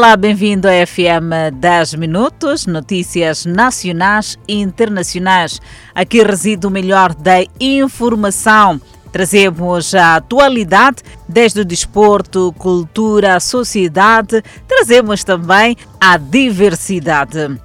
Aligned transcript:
Olá, 0.00 0.16
bem-vindo 0.16 0.66
à 0.66 0.70
FM 0.86 1.60
10 1.60 1.96
Minutos, 1.96 2.64
notícias 2.64 3.44
nacionais 3.44 4.38
e 4.48 4.58
internacionais. 4.58 5.60
Aqui 5.94 6.22
reside 6.22 6.66
o 6.66 6.70
melhor 6.70 7.14
da 7.14 7.44
informação. 7.60 8.80
Trazemos 9.12 9.94
a 9.94 10.16
atualidade 10.16 11.02
desde 11.28 11.60
o 11.60 11.64
desporto, 11.66 12.50
cultura, 12.56 13.38
sociedade, 13.40 14.42
trazemos 14.66 15.22
também 15.22 15.76
a 16.00 16.16
diversidade. 16.16 17.60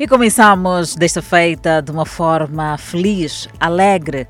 E 0.00 0.08
começamos 0.08 0.96
desta 0.96 1.22
feita 1.22 1.80
de 1.80 1.92
uma 1.92 2.06
forma 2.06 2.76
feliz, 2.76 3.48
alegre, 3.60 4.26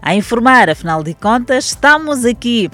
a 0.00 0.14
informar, 0.14 0.70
afinal 0.70 1.02
de 1.02 1.12
contas, 1.12 1.66
estamos 1.66 2.24
aqui 2.24 2.70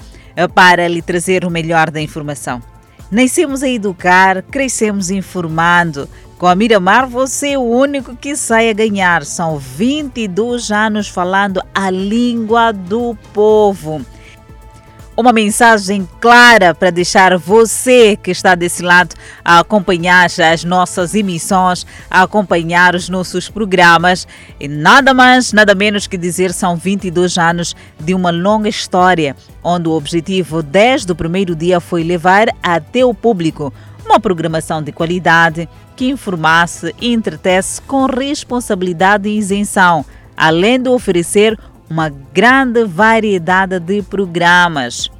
para 0.55 0.87
lhe 0.87 1.01
trazer 1.01 1.43
o 1.43 1.51
melhor 1.51 1.91
da 1.91 1.99
informação. 1.99 2.72
Nascemos 3.11 3.63
a 3.63 3.69
educar, 3.69 4.41
crescemos 4.43 5.09
informando. 5.09 6.09
Com 6.37 6.47
a 6.47 6.55
Miramar, 6.55 7.07
você 7.07 7.51
é 7.51 7.57
o 7.57 7.61
único 7.61 8.15
que 8.15 8.35
sai 8.35 8.69
a 8.69 8.73
ganhar. 8.73 9.23
São 9.23 9.57
22 9.57 10.71
anos 10.71 11.07
falando 11.07 11.61
a 11.73 11.89
língua 11.89 12.71
do 12.71 13.15
povo 13.33 14.05
uma 15.15 15.31
mensagem 15.31 16.07
clara 16.19 16.73
para 16.73 16.89
deixar 16.89 17.37
você 17.37 18.15
que 18.15 18.31
está 18.31 18.55
desse 18.55 18.81
lado 18.81 19.15
a 19.45 19.59
acompanhar 19.59 20.25
as 20.25 20.63
nossas 20.63 21.13
emissões, 21.13 21.85
a 22.09 22.23
acompanhar 22.23 22.95
os 22.95 23.09
nossos 23.09 23.47
programas. 23.47 24.27
E 24.59 24.67
nada 24.67 25.13
mais, 25.13 25.53
nada 25.53 25.75
menos 25.75 26.07
que 26.07 26.17
dizer 26.17 26.51
são 26.51 26.75
22 26.75 27.37
anos 27.37 27.75
de 27.99 28.13
uma 28.13 28.31
longa 28.31 28.69
história, 28.69 29.35
onde 29.63 29.87
o 29.87 29.91
objetivo 29.91 30.63
desde 30.63 31.11
o 31.11 31.15
primeiro 31.15 31.55
dia 31.55 31.79
foi 31.79 32.03
levar 32.03 32.47
até 32.61 33.05
o 33.05 33.13
público 33.13 33.71
uma 34.05 34.19
programação 34.19 34.81
de 34.81 34.91
qualidade 34.91 35.69
que 35.95 36.09
informasse 36.09 36.93
e 36.99 37.13
entretesse 37.13 37.81
com 37.83 38.05
responsabilidade 38.05 39.29
e 39.29 39.37
isenção, 39.37 40.03
além 40.35 40.81
de 40.81 40.89
oferecer 40.89 41.57
uma 41.93 42.09
grande 42.09 42.83
variedade 42.85 43.79
de 43.79 44.01
programas. 44.01 45.11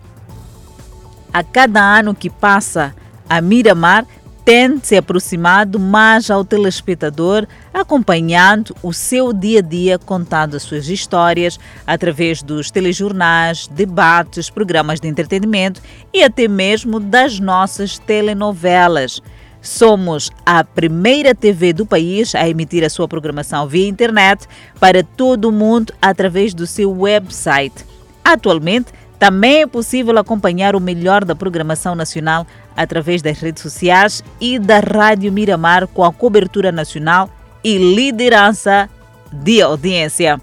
A 1.32 1.44
cada 1.44 1.80
ano 1.80 2.16
que 2.16 2.32
passa, 2.32 2.96
a 3.30 3.40
Miramar 3.40 4.08
tem 4.44 4.80
se 4.82 4.98
aproximado 4.98 5.80
mais 5.80 6.32
ao 6.32 6.44
telespectador, 6.44 7.46
acompanhando 7.72 8.76
o 8.82 8.92
seu 8.92 9.32
dia 9.32 9.60
a 9.60 9.62
dia, 9.62 10.00
contando 10.00 10.58
as 10.58 10.64
suas 10.64 10.88
histórias 10.88 11.60
através 11.86 12.42
dos 12.42 12.72
telejornais, 12.72 13.68
debates, 13.68 14.50
programas 14.50 15.00
de 15.00 15.08
entretenimento 15.08 15.80
e 16.12 16.24
até 16.24 16.48
mesmo 16.48 17.00
das 17.00 17.40
nossas 17.40 18.00
telenovelas. 18.00 19.22
Somos 19.64 20.30
a 20.45 20.61
primeira 20.61 21.33
TV 21.33 21.72
do 21.72 21.86
país 21.86 22.36
a 22.36 22.50
emitir 22.50 22.83
a 22.83 22.89
sua 22.89 23.08
programação 23.08 23.66
via 23.66 23.88
internet 23.88 24.45
para 24.78 25.02
todo 25.02 25.45
o 25.45 25.53
mundo 25.53 25.94
através 26.02 26.53
do 26.53 26.67
seu 26.67 26.92
website. 26.92 27.86
Atualmente, 28.25 28.91
também 29.17 29.61
é 29.61 29.66
possível 29.66 30.17
acompanhar 30.17 30.75
o 30.75 30.81
melhor 30.81 31.23
da 31.23 31.34
programação 31.34 31.95
nacional 31.95 32.45
através 32.75 33.22
das 33.22 33.39
redes 33.39 33.64
sociais 33.64 34.22
e 34.41 34.59
da 34.59 34.81
Rádio 34.81 35.31
Miramar 35.31 35.88
com 35.88 36.03
a 36.03 36.11
cobertura 36.11 36.69
nacional 36.69 37.30
e 37.64 37.78
liderança 37.78 38.89
de 39.31 39.61
audiência. 39.61 40.41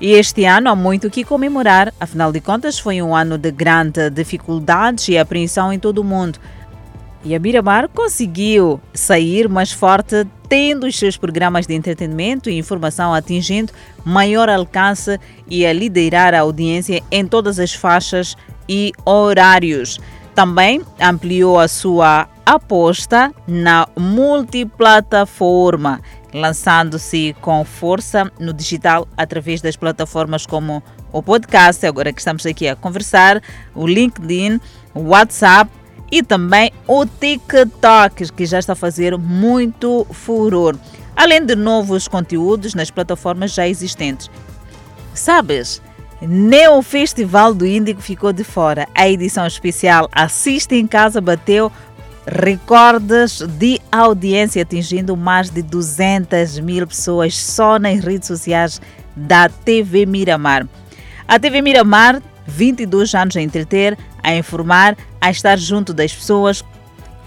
E 0.00 0.12
este 0.12 0.46
ano 0.46 0.68
há 0.68 0.74
muito 0.74 1.10
que 1.10 1.22
comemorar, 1.22 1.94
afinal 2.00 2.32
de 2.32 2.40
contas, 2.40 2.76
foi 2.76 3.00
um 3.02 3.14
ano 3.14 3.38
de 3.38 3.52
grande 3.52 4.10
dificuldades 4.10 5.06
e 5.08 5.16
apreensão 5.16 5.72
em 5.72 5.78
todo 5.78 5.98
o 5.98 6.04
mundo. 6.04 6.40
E 7.22 7.34
a 7.34 7.38
Miramar 7.38 7.86
conseguiu 7.88 8.80
sair 8.94 9.46
mais 9.48 9.72
forte, 9.72 10.26
tendo 10.48 10.86
os 10.86 10.98
seus 10.98 11.18
programas 11.18 11.66
de 11.66 11.74
entretenimento 11.74 12.48
e 12.48 12.58
informação 12.58 13.12
atingindo 13.12 13.72
maior 14.04 14.48
alcance 14.48 15.18
e 15.46 15.66
a 15.66 15.72
liderar 15.72 16.34
a 16.34 16.40
audiência 16.40 17.02
em 17.10 17.26
todas 17.26 17.58
as 17.58 17.74
faixas 17.74 18.36
e 18.68 18.92
horários. 19.04 19.98
Também 20.34 20.82
ampliou 20.98 21.58
a 21.58 21.68
sua 21.68 22.26
aposta 22.46 23.30
na 23.46 23.86
multiplataforma, 23.96 26.00
lançando-se 26.32 27.36
com 27.40 27.64
força 27.64 28.32
no 28.40 28.54
digital 28.54 29.06
através 29.16 29.60
das 29.60 29.76
plataformas 29.76 30.46
como 30.46 30.82
o 31.12 31.22
podcast, 31.22 31.84
agora 31.84 32.12
que 32.12 32.20
estamos 32.20 32.46
aqui 32.46 32.66
a 32.66 32.76
conversar, 32.76 33.42
o 33.74 33.86
LinkedIn, 33.86 34.58
o 34.94 35.08
WhatsApp 35.08 35.70
e 36.10 36.22
também 36.22 36.72
o 36.86 37.06
TikTok, 37.06 38.32
que 38.32 38.46
já 38.46 38.58
está 38.58 38.72
a 38.72 38.76
fazer 38.76 39.16
muito 39.16 40.06
furor, 40.10 40.76
além 41.16 41.44
de 41.44 41.54
novos 41.54 42.08
conteúdos 42.08 42.74
nas 42.74 42.90
plataformas 42.90 43.52
já 43.52 43.68
existentes. 43.68 44.30
Sabes? 45.14 45.80
Nem 46.20 46.68
o 46.68 46.82
Festival 46.82 47.54
do 47.54 47.66
Índico 47.66 48.02
ficou 48.02 48.32
de 48.32 48.44
fora. 48.44 48.86
A 48.94 49.08
edição 49.08 49.46
especial 49.46 50.08
Assiste 50.12 50.74
em 50.74 50.86
Casa 50.86 51.20
bateu 51.20 51.72
recordes 52.26 53.40
de 53.58 53.80
audiência, 53.90 54.62
atingindo 54.62 55.16
mais 55.16 55.50
de 55.50 55.62
200 55.62 56.58
mil 56.60 56.86
pessoas 56.86 57.36
só 57.36 57.78
nas 57.78 58.04
redes 58.04 58.28
sociais 58.28 58.80
da 59.16 59.48
TV 59.48 60.04
Miramar. 60.06 60.66
A 61.26 61.38
TV 61.38 61.62
Miramar 61.62 62.22
22 62.46 63.14
anos 63.14 63.36
a 63.36 63.40
entreter, 63.40 63.96
a 64.22 64.34
informar, 64.34 64.96
a 65.20 65.30
estar 65.30 65.58
junto 65.58 65.92
das 65.92 66.12
pessoas 66.12 66.64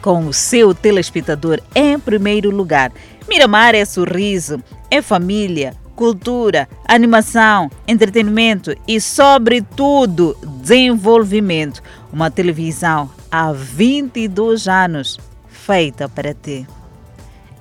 com 0.01 0.27
o 0.27 0.33
seu 0.33 0.73
telespectador 0.73 1.61
em 1.73 1.97
primeiro 1.99 2.49
lugar. 2.49 2.91
Miramar 3.27 3.73
é 3.73 3.85
sorriso, 3.85 4.61
é 4.91 5.01
família, 5.01 5.73
cultura, 5.95 6.67
animação, 6.87 7.69
entretenimento 7.87 8.75
e, 8.87 8.99
sobretudo, 8.99 10.37
desenvolvimento. 10.61 11.81
Uma 12.11 12.29
televisão 12.29 13.09
há 13.31 13.51
22 13.51 14.67
anos 14.67 15.19
feita 15.47 16.09
para 16.09 16.33
ti. 16.33 16.67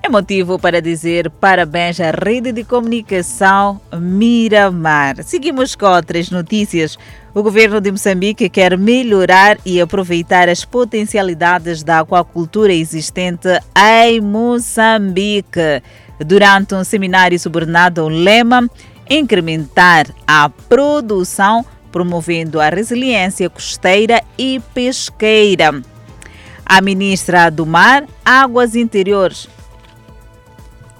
É 0.05 0.09
motivo 0.09 0.59
para 0.59 0.81
dizer 0.81 1.29
parabéns 1.29 1.97
à 2.01 2.11
rede 2.11 2.51
de 2.51 2.65
comunicação 2.65 3.79
Miramar. 3.97 5.23
Seguimos 5.23 5.75
com 5.75 5.85
outras 5.85 6.29
notícias. 6.29 6.97
O 7.33 7.41
governo 7.41 7.79
de 7.79 7.89
Moçambique 7.89 8.49
quer 8.49 8.77
melhorar 8.77 9.57
e 9.65 9.79
aproveitar 9.79 10.49
as 10.49 10.65
potencialidades 10.65 11.83
da 11.83 12.01
aquacultura 12.01 12.73
existente 12.73 13.47
em 13.77 14.19
Moçambique. 14.19 15.81
Durante 16.19 16.75
um 16.75 16.83
seminário 16.83 17.39
subordinado 17.39 18.01
ao 18.01 18.09
lema 18.09 18.69
Incrementar 19.09 20.07
a 20.27 20.49
produção, 20.49 21.65
promovendo 21.93 22.59
a 22.59 22.67
resiliência 22.67 23.49
costeira 23.49 24.21
e 24.37 24.61
pesqueira. 24.73 25.81
A 26.65 26.81
ministra 26.81 27.49
do 27.49 27.65
Mar, 27.65 28.05
Águas 28.25 28.75
Interiores, 28.75 29.47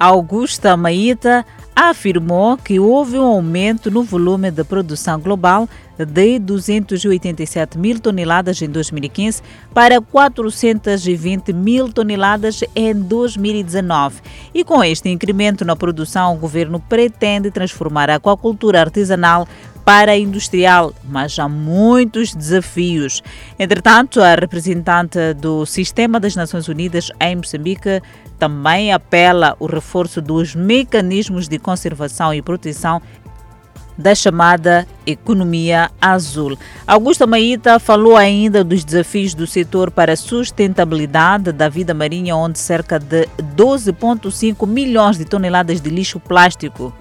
Augusta 0.03 0.75
Maíta 0.75 1.45
afirmou 1.73 2.57
que 2.57 2.77
houve 2.77 3.17
um 3.17 3.23
aumento 3.23 3.89
no 3.89 4.03
volume 4.03 4.51
de 4.51 4.61
produção 4.61 5.17
global 5.17 5.65
de 5.97 6.39
287 6.39 7.77
mil 7.77 7.97
toneladas 8.01 8.61
em 8.61 8.67
2015 8.67 9.41
para 9.73 10.01
420 10.01 11.53
mil 11.53 11.87
toneladas 11.87 12.65
em 12.75 12.93
2019. 12.93 14.21
E 14.53 14.65
com 14.65 14.83
este 14.83 15.07
incremento 15.07 15.63
na 15.63 15.73
produção, 15.73 16.35
o 16.35 16.37
governo 16.37 16.81
pretende 16.81 17.49
transformar 17.49 18.09
a 18.09 18.15
aquacultura 18.15 18.81
artesanal 18.81 19.47
para 19.85 20.13
a 20.13 20.17
industrial, 20.17 20.93
mas 21.03 21.37
há 21.37 21.47
muitos 21.47 22.33
desafios. 22.33 23.21
Entretanto, 23.59 24.21
a 24.21 24.35
representante 24.35 25.33
do 25.33 25.65
Sistema 25.65 26.19
das 26.19 26.35
Nações 26.35 26.67
Unidas 26.67 27.11
em 27.19 27.35
Moçambique 27.35 28.01
também 28.39 28.93
apela 28.93 29.55
o 29.59 29.65
reforço 29.65 30.21
dos 30.21 30.55
mecanismos 30.55 31.47
de 31.47 31.57
conservação 31.57 32.33
e 32.33 32.41
proteção 32.41 33.01
da 33.97 34.15
chamada 34.15 34.87
economia 35.05 35.91
azul. 36.01 36.57
Augusta 36.85 37.27
Maíta 37.27 37.79
falou 37.79 38.17
ainda 38.17 38.63
dos 38.63 38.83
desafios 38.83 39.33
do 39.33 39.45
setor 39.45 39.91
para 39.91 40.13
a 40.13 40.17
sustentabilidade 40.17 41.51
da 41.51 41.69
vida 41.69 41.93
marinha, 41.93 42.35
onde 42.35 42.57
cerca 42.57 42.99
de 42.99 43.27
12,5 43.55 44.67
milhões 44.67 45.17
de 45.17 45.25
toneladas 45.25 45.79
de 45.79 45.89
lixo 45.89 46.19
plástico. 46.19 46.93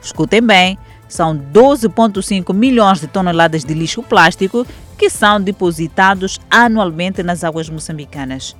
Escutem 0.00 0.42
bem, 0.42 0.78
são 1.12 1.36
12,5 1.36 2.54
milhões 2.54 3.00
de 3.00 3.06
toneladas 3.06 3.64
de 3.64 3.74
lixo 3.74 4.02
plástico 4.02 4.66
que 4.96 5.10
são 5.10 5.38
depositados 5.38 6.40
anualmente 6.50 7.22
nas 7.22 7.44
águas 7.44 7.68
moçambicanas. 7.68 8.56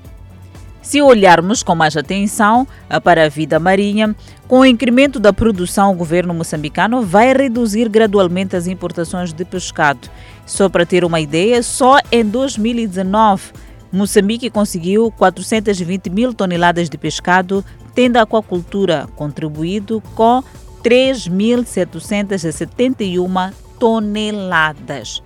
Se 0.83 1.01
olharmos 1.01 1.63
com 1.63 1.75
mais 1.75 1.97
atenção 1.97 2.67
para 3.03 3.25
a 3.25 3.29
vida 3.29 3.59
marinha, 3.59 4.15
com 4.47 4.61
o 4.61 4.67
incremento 4.67 5.19
da 5.19 5.33
produção, 5.33 5.93
o 5.93 5.97
governo 5.97 6.35
moçambicano 6.35 7.03
vai 7.03 7.33
reduzir 7.33 7.89
gradualmente 7.89 8.55
as 8.55 8.67
importações 8.67 9.33
de 9.33 9.45
pescado. 9.45 10.11
Só 10.45 10.69
para 10.69 10.85
ter 10.85 11.05
uma 11.05 11.21
ideia, 11.21 11.63
só 11.63 11.99
em 12.11 12.25
2019 12.25 13.53
Moçambique 13.93 14.49
conseguiu 14.49 15.11
420 15.11 16.09
mil 16.09 16.33
toneladas 16.33 16.89
de 16.89 16.97
pescado, 16.97 17.63
tendo 17.95 18.17
a 18.17 18.23
aquacultura 18.23 19.07
contribuído 19.15 20.03
com 20.15 20.43
3.771 20.83 23.53
toneladas. 23.79 25.23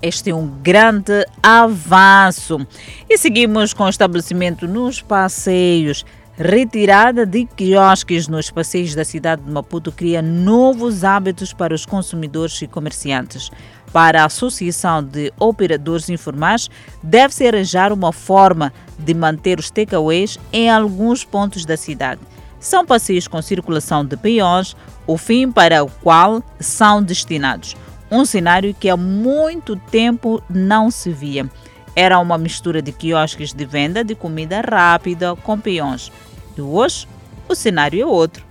Este 0.00 0.30
é 0.30 0.34
um 0.34 0.46
grande 0.62 1.26
avanço. 1.42 2.64
E 3.10 3.18
seguimos 3.18 3.74
com 3.74 3.84
o 3.84 3.88
estabelecimento 3.88 4.68
nos 4.68 5.02
passeios. 5.02 6.06
Retirada 6.36 7.26
de 7.26 7.46
quiosques 7.46 8.28
nos 8.28 8.48
passeios 8.48 8.94
da 8.94 9.04
cidade 9.04 9.42
de 9.42 9.50
Maputo 9.50 9.90
cria 9.90 10.22
novos 10.22 11.02
hábitos 11.02 11.52
para 11.52 11.74
os 11.74 11.84
consumidores 11.84 12.62
e 12.62 12.68
comerciantes. 12.68 13.50
Para 13.92 14.22
a 14.22 14.26
Associação 14.26 15.02
de 15.02 15.32
Operadores 15.36 16.08
Informais, 16.08 16.70
deve-se 17.02 17.48
arranjar 17.48 17.92
uma 17.92 18.12
forma 18.12 18.72
de 18.96 19.14
manter 19.14 19.58
os 19.58 19.68
takeaways 19.68 20.38
em 20.52 20.70
alguns 20.70 21.24
pontos 21.24 21.64
da 21.64 21.76
cidade. 21.76 22.20
São 22.60 22.84
passeios 22.84 23.28
com 23.28 23.40
circulação 23.40 24.04
de 24.04 24.16
peões, 24.16 24.76
o 25.06 25.16
fim 25.16 25.50
para 25.50 25.84
o 25.84 25.90
qual 26.02 26.42
são 26.58 27.02
destinados. 27.02 27.76
Um 28.10 28.24
cenário 28.24 28.74
que 28.74 28.88
há 28.88 28.96
muito 28.96 29.76
tempo 29.76 30.42
não 30.48 30.90
se 30.90 31.10
via. 31.10 31.48
Era 31.94 32.18
uma 32.18 32.38
mistura 32.38 32.80
de 32.80 32.92
quiosques 32.92 33.52
de 33.52 33.64
venda 33.64 34.02
de 34.02 34.14
comida 34.14 34.60
rápida 34.60 35.36
com 35.36 35.58
peões. 35.58 36.10
E 36.56 36.60
hoje, 36.60 37.06
o 37.48 37.54
cenário 37.54 38.00
é 38.00 38.06
outro. 38.06 38.47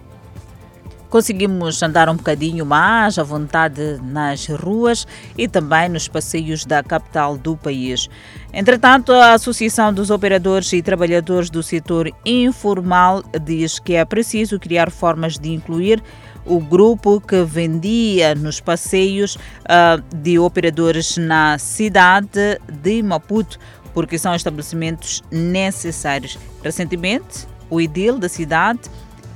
Conseguimos 1.09 1.81
andar 1.81 2.09
um 2.09 2.15
bocadinho 2.15 2.65
mais 2.65 3.17
à 3.17 3.23
vontade 3.23 3.99
nas 4.03 4.47
ruas 4.47 5.07
e 5.37 5.47
também 5.47 5.87
nos 5.87 6.07
passeios 6.07 6.65
da 6.65 6.83
capital 6.83 7.37
do 7.37 7.55
país. 7.55 8.09
Entretanto, 8.53 9.13
a 9.13 9.33
Associação 9.33 9.93
dos 9.93 10.09
Operadores 10.09 10.71
e 10.73 10.81
Trabalhadores 10.81 11.49
do 11.49 11.63
Setor 11.63 12.11
Informal 12.25 13.23
diz 13.41 13.79
que 13.79 13.95
é 13.95 14.03
preciso 14.03 14.59
criar 14.59 14.91
formas 14.91 15.37
de 15.37 15.53
incluir 15.53 16.03
o 16.45 16.59
grupo 16.59 17.21
que 17.21 17.43
vendia 17.43 18.33
nos 18.33 18.59
passeios 18.59 19.35
uh, 19.35 20.01
de 20.15 20.39
operadores 20.39 21.17
na 21.17 21.57
cidade 21.57 22.59
de 22.81 23.03
Maputo, 23.03 23.59
porque 23.93 24.17
são 24.17 24.33
estabelecimentos 24.33 25.23
necessários. 25.31 26.37
Recentemente, 26.63 27.47
o 27.69 27.81
idil 27.81 28.17
da 28.17 28.29
cidade, 28.29 28.81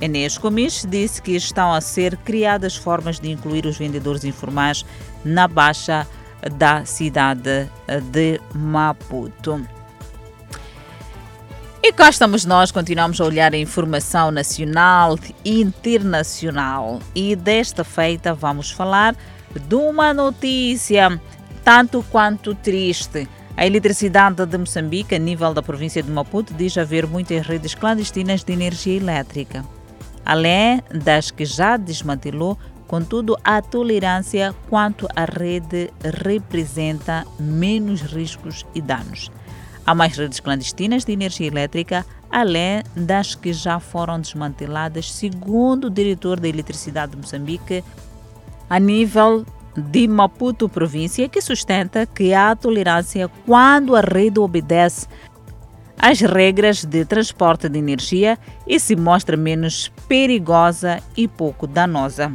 Enes 0.02 0.36
Comis, 0.36 0.84
disse 0.88 1.22
que 1.22 1.30
estão 1.36 1.72
a 1.72 1.80
ser 1.80 2.16
criadas 2.16 2.74
formas 2.74 3.20
de 3.20 3.30
incluir 3.30 3.64
os 3.66 3.78
vendedores 3.78 4.24
informais 4.24 4.84
na 5.24 5.46
baixa 5.46 6.04
da 6.58 6.84
cidade 6.84 7.70
de 8.10 8.40
Maputo. 8.52 9.64
E 11.80 11.92
cá 11.92 12.10
estamos 12.10 12.44
nós, 12.44 12.72
continuamos 12.72 13.20
a 13.20 13.24
olhar 13.24 13.54
a 13.54 13.56
informação 13.56 14.32
nacional 14.32 15.16
e 15.44 15.60
internacional. 15.60 16.98
E 17.14 17.36
desta 17.36 17.84
feita 17.84 18.34
vamos 18.34 18.72
falar 18.72 19.14
de 19.68 19.74
uma 19.76 20.12
notícia 20.12 21.20
tanto 21.62 22.04
quanto 22.10 22.56
triste. 22.56 23.28
A 23.56 23.64
eletricidade 23.64 24.44
de 24.46 24.58
Moçambique, 24.58 25.14
a 25.14 25.18
nível 25.18 25.54
da 25.54 25.62
província 25.62 26.02
de 26.02 26.10
Maputo, 26.10 26.54
diz 26.54 26.76
haver 26.76 27.06
muitas 27.06 27.46
redes 27.46 27.74
clandestinas 27.74 28.42
de 28.42 28.52
energia 28.52 28.96
elétrica. 28.96 29.64
Além 30.24 30.82
das 30.90 31.30
que 31.30 31.44
já 31.44 31.76
desmantelou, 31.76 32.58
contudo, 32.86 33.36
a 33.42 33.60
tolerância 33.60 34.54
quanto 34.68 35.08
à 35.16 35.24
rede 35.24 35.90
representa 36.02 37.24
menos 37.38 38.02
riscos 38.02 38.66
e 38.74 38.80
danos. 38.80 39.30
Há 39.84 39.94
mais 39.94 40.16
redes 40.16 40.38
clandestinas 40.38 41.04
de 41.04 41.12
energia 41.12 41.46
elétrica, 41.48 42.06
além 42.30 42.82
das 42.94 43.34
que 43.34 43.52
já 43.52 43.80
foram 43.80 44.20
desmanteladas, 44.20 45.10
segundo 45.10 45.86
o 45.86 45.90
diretor 45.90 46.38
da 46.38 46.48
Eletricidade 46.48 47.12
de 47.12 47.18
Moçambique, 47.18 47.82
a 48.70 48.78
nível 48.78 49.44
de 49.76 50.06
Maputo, 50.06 50.68
província, 50.68 51.28
que 51.28 51.40
sustenta 51.40 52.06
que 52.06 52.32
há 52.32 52.54
tolerância 52.54 53.28
quando 53.46 53.96
a 53.96 54.00
rede 54.00 54.38
obedece 54.38 55.06
às 55.98 56.20
regras 56.20 56.84
de 56.84 57.04
transporte 57.04 57.68
de 57.68 57.78
energia 57.78 58.38
e 58.66 58.78
se 58.78 58.96
mostra 58.96 59.36
menos 59.36 59.92
perigosa 60.08 61.00
e 61.16 61.26
pouco 61.26 61.66
danosa. 61.66 62.32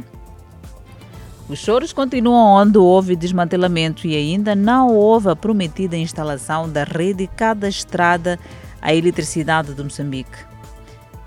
Os 1.48 1.58
choros 1.58 1.94
continuam 1.94 2.62
onde 2.62 2.76
houve 2.76 3.16
desmantelamento 3.16 4.06
e 4.06 4.14
ainda 4.14 4.54
não 4.54 4.94
houve 4.94 5.30
a 5.30 5.36
prometida 5.36 5.96
instalação 5.96 6.68
da 6.68 6.84
rede 6.84 7.26
cadastrada 7.26 8.38
à 8.82 8.94
eletricidade 8.94 9.72
de 9.72 9.82
Moçambique. 9.82 10.46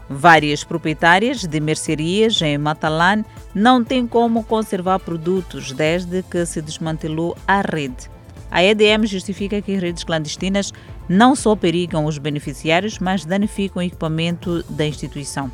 Várias 0.08 0.64
proprietárias 0.64 1.46
de 1.46 1.60
mercearias 1.60 2.40
em 2.42 2.58
Matalan 2.58 3.24
não 3.56 3.84
têm 3.84 4.06
como 4.06 4.44
conservar 4.44 5.00
produtos 5.00 5.72
desde 5.72 6.22
que 6.22 6.46
se 6.46 6.62
desmantelou 6.62 7.36
a 7.48 7.62
rede. 7.62 8.12
A 8.52 8.62
EDM 8.62 9.06
justifica 9.06 9.62
que 9.62 9.78
redes 9.78 10.04
clandestinas 10.04 10.74
não 11.08 11.36
só 11.36 11.56
perigam 11.56 12.06
os 12.06 12.18
beneficiários, 12.18 13.00
mas 13.00 13.24
danificam 13.24 13.82
o 13.82 13.86
equipamento 13.86 14.64
da 14.70 14.86
instituição. 14.86 15.50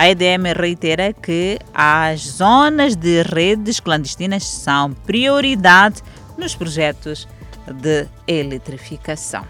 A 0.00 0.08
EDM 0.08 0.54
reitera 0.56 1.12
que 1.12 1.58
as 1.74 2.22
zonas 2.22 2.96
de 2.96 3.20
redes 3.20 3.80
clandestinas 3.80 4.46
são 4.46 4.94
prioridade 4.94 6.00
nos 6.38 6.54
projetos 6.54 7.28
de 7.82 8.08
eletrificação. 8.26 9.44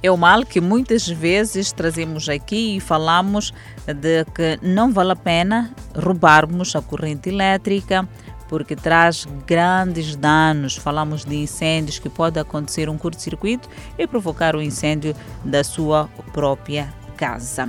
É 0.00 0.08
o 0.08 0.16
mal 0.16 0.46
que 0.46 0.60
muitas 0.60 1.08
vezes 1.08 1.72
trazemos 1.72 2.28
aqui 2.28 2.76
e 2.76 2.80
falamos 2.80 3.52
de 3.88 4.24
que 4.26 4.56
não 4.62 4.92
vale 4.92 5.10
a 5.10 5.16
pena 5.16 5.74
roubarmos 5.92 6.76
a 6.76 6.80
corrente 6.80 7.28
elétrica 7.28 8.08
porque 8.48 8.76
traz 8.76 9.26
grandes 9.44 10.14
danos. 10.14 10.76
Falamos 10.76 11.24
de 11.24 11.34
incêndios 11.34 11.98
que 11.98 12.08
pode 12.08 12.38
acontecer 12.38 12.88
um 12.88 12.96
curto-circuito 12.96 13.68
e 13.98 14.06
provocar 14.06 14.54
o 14.54 14.62
incêndio 14.62 15.12
da 15.44 15.64
sua 15.64 16.08
própria 16.32 16.94
casa. 17.16 17.68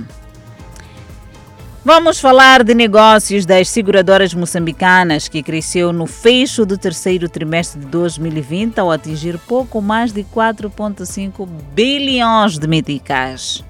Vamos 1.84 2.18
falar 2.18 2.64
de 2.64 2.74
negócios 2.74 3.46
das 3.46 3.68
seguradoras 3.68 4.34
moçambicanas, 4.34 5.28
que 5.28 5.44
cresceu 5.44 5.92
no 5.92 6.06
fecho 6.06 6.66
do 6.66 6.76
terceiro 6.76 7.28
trimestre 7.28 7.80
de 7.80 7.86
2020 7.86 8.78
ao 8.78 8.90
atingir 8.90 9.38
pouco 9.38 9.80
mais 9.80 10.12
de 10.12 10.24
4,5 10.24 11.48
bilhões 11.72 12.58
de 12.58 12.66
meticais. 12.66 13.64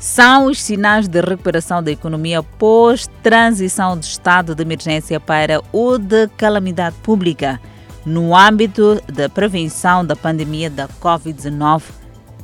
São 0.00 0.46
os 0.46 0.60
sinais 0.60 1.06
de 1.06 1.20
recuperação 1.20 1.80
da 1.82 1.92
economia 1.92 2.42
pós-transição 2.42 3.96
de 3.96 4.06
estado 4.06 4.54
de 4.54 4.62
emergência 4.62 5.20
para 5.20 5.62
o 5.72 5.96
de 5.96 6.26
calamidade 6.36 6.96
pública, 7.04 7.60
no 8.04 8.34
âmbito 8.34 9.00
da 9.06 9.28
prevenção 9.28 10.04
da 10.04 10.16
pandemia 10.16 10.68
da 10.68 10.88
Covid-19 10.88 11.82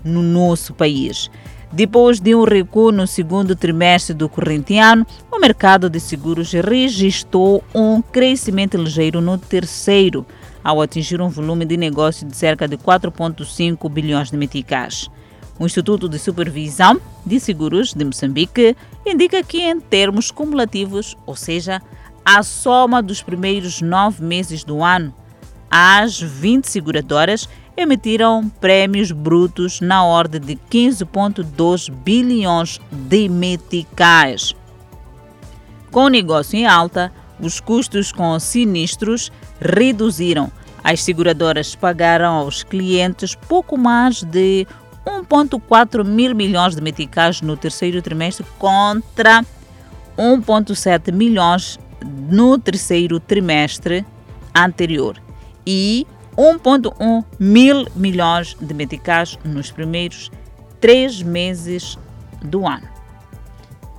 no 0.04 0.22
nosso 0.22 0.72
país. 0.72 1.28
Depois 1.74 2.20
de 2.20 2.36
um 2.36 2.44
recuo 2.44 2.92
no 2.92 3.04
segundo 3.04 3.56
trimestre 3.56 4.14
do 4.14 4.28
corrente 4.28 4.78
ano, 4.78 5.04
o 5.28 5.40
mercado 5.40 5.90
de 5.90 5.98
seguros 5.98 6.52
registrou 6.52 7.64
um 7.74 8.00
crescimento 8.00 8.76
ligeiro 8.76 9.20
no 9.20 9.36
terceiro, 9.36 10.24
ao 10.62 10.80
atingir 10.80 11.20
um 11.20 11.28
volume 11.28 11.64
de 11.64 11.76
negócio 11.76 12.24
de 12.28 12.36
cerca 12.36 12.68
de 12.68 12.78
4,5 12.78 13.90
bilhões 13.90 14.30
de 14.30 14.36
meticais. 14.36 15.10
O 15.58 15.66
Instituto 15.66 16.08
de 16.08 16.16
Supervisão 16.16 17.00
de 17.26 17.40
Seguros 17.40 17.92
de 17.92 18.04
Moçambique 18.04 18.76
indica 19.04 19.42
que, 19.42 19.60
em 19.60 19.80
termos 19.80 20.30
cumulativos, 20.30 21.16
ou 21.26 21.34
seja, 21.34 21.82
a 22.24 22.44
soma 22.44 23.02
dos 23.02 23.20
primeiros 23.20 23.82
nove 23.82 24.22
meses 24.22 24.62
do 24.62 24.80
ano, 24.80 25.12
as 25.68 26.20
20 26.20 26.66
seguradoras 26.66 27.48
emitiram 27.76 28.48
prêmios 28.60 29.10
brutos 29.10 29.80
na 29.80 30.04
ordem 30.04 30.40
de 30.40 30.56
15,2 30.70 31.90
bilhões 31.90 32.80
de 32.90 33.28
meticais. 33.28 34.54
Com 35.90 36.04
o 36.04 36.08
negócio 36.08 36.56
em 36.56 36.66
alta, 36.66 37.12
os 37.40 37.60
custos 37.60 38.12
com 38.12 38.38
sinistros 38.38 39.30
reduziram. 39.60 40.50
As 40.82 41.02
seguradoras 41.02 41.74
pagaram 41.74 42.34
aos 42.34 42.62
clientes 42.62 43.34
pouco 43.34 43.76
mais 43.76 44.22
de 44.22 44.66
1,4 45.06 46.04
mil 46.04 46.34
milhões 46.34 46.74
de 46.74 46.82
meticais 46.82 47.40
no 47.40 47.56
terceiro 47.56 48.00
trimestre 48.02 48.44
contra 48.58 49.44
1,7 50.16 51.12
milhões 51.12 51.78
no 52.30 52.58
terceiro 52.58 53.18
trimestre 53.18 54.04
anterior 54.54 55.16
e 55.66 56.06
1,1 56.36 57.24
mil 57.38 57.86
milhões 57.94 58.56
de 58.60 58.74
meticais 58.74 59.38
nos 59.44 59.70
primeiros 59.70 60.30
três 60.80 61.22
meses 61.22 61.98
do 62.42 62.66
ano. 62.66 62.88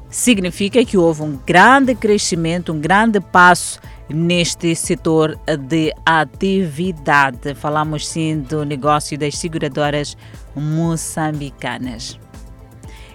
Significa 0.10 0.86
que 0.86 0.98
houve 0.98 1.24
um 1.24 1.38
grande 1.46 1.94
crescimento, 1.96 2.72
um 2.72 2.80
grande 2.80 3.20
passo 3.20 3.80
neste 4.08 4.76
setor 4.76 5.38
de 5.68 5.94
atividade. 6.06 7.54
Falamos 7.56 8.08
sim 8.08 8.40
do 8.40 8.64
negócio 8.64 9.18
das 9.18 9.38
seguradoras 9.38 10.16
moçambicanas. 10.56 12.20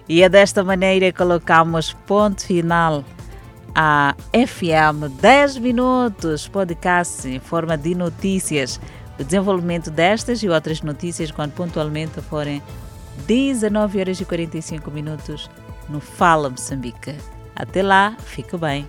E 0.09 0.23
é 0.23 0.29
desta 0.29 0.65
maneira 0.65 1.07
que 1.07 1.19
colocamos 1.19 1.93
ponto 2.07 2.45
final 2.45 3.05
a 3.75 4.15
FM 4.33 5.21
10 5.21 5.59
Minutos, 5.59 6.49
podcast 6.49 7.29
em 7.29 7.39
forma 7.39 7.79
de 7.79 7.95
notícias. 7.95 8.81
O 9.21 9.25
desenvolvimento 9.25 9.91
destas 9.91 10.43
e 10.43 10.49
outras 10.49 10.81
notícias, 10.81 11.31
quando 11.31 11.53
pontualmente 11.53 12.23
forem 12.23 12.63
19 13.27 14.01
horas 14.01 14.19
e 14.19 14.25
45 14.25 14.91
minutos, 14.91 15.51
no 15.91 16.01
Fala 16.01 16.49
Moçambique. 16.49 17.15
Até 17.55 17.83
lá, 17.83 18.17
fique 18.25 18.57
bem. 18.57 18.89